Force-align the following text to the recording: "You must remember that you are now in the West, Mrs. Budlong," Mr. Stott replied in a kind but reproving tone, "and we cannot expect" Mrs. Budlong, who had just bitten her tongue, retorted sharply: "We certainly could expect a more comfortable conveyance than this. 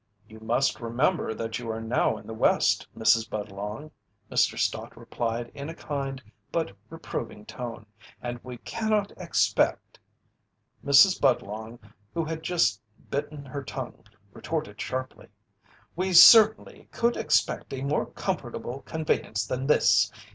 "You 0.27 0.39
must 0.39 0.81
remember 0.81 1.35
that 1.35 1.59
you 1.59 1.69
are 1.69 1.79
now 1.79 2.17
in 2.17 2.25
the 2.25 2.33
West, 2.33 2.87
Mrs. 2.97 3.29
Budlong," 3.29 3.91
Mr. 4.31 4.57
Stott 4.57 4.97
replied 4.97 5.51
in 5.53 5.69
a 5.69 5.75
kind 5.75 6.23
but 6.51 6.75
reproving 6.89 7.45
tone, 7.45 7.85
"and 8.19 8.39
we 8.43 8.57
cannot 8.57 9.11
expect" 9.15 9.99
Mrs. 10.83 11.21
Budlong, 11.21 11.77
who 12.15 12.25
had 12.25 12.41
just 12.41 12.81
bitten 13.11 13.45
her 13.45 13.61
tongue, 13.63 14.03
retorted 14.33 14.81
sharply: 14.81 15.27
"We 15.95 16.13
certainly 16.13 16.89
could 16.91 17.15
expect 17.15 17.71
a 17.71 17.83
more 17.83 18.07
comfortable 18.07 18.81
conveyance 18.87 19.45
than 19.45 19.67
this. 19.67 20.11